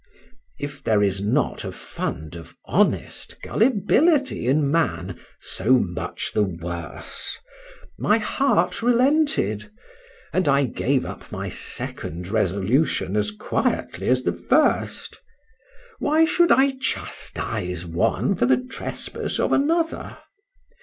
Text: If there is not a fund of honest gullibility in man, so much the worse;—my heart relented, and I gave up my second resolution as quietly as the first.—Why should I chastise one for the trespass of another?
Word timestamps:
If 0.57 0.83
there 0.83 1.03
is 1.03 1.21
not 1.21 1.63
a 1.63 1.71
fund 1.71 2.35
of 2.35 2.55
honest 2.65 3.39
gullibility 3.43 4.47
in 4.47 4.71
man, 4.71 5.19
so 5.39 5.73
much 5.73 6.31
the 6.33 6.41
worse;—my 6.41 8.17
heart 8.17 8.81
relented, 8.81 9.69
and 10.33 10.47
I 10.47 10.63
gave 10.63 11.05
up 11.05 11.31
my 11.31 11.49
second 11.49 12.29
resolution 12.29 13.15
as 13.15 13.29
quietly 13.29 14.09
as 14.09 14.23
the 14.23 14.33
first.—Why 14.33 16.25
should 16.25 16.51
I 16.51 16.71
chastise 16.81 17.85
one 17.85 18.33
for 18.33 18.47
the 18.47 18.57
trespass 18.57 19.39
of 19.39 19.51
another? 19.53 20.17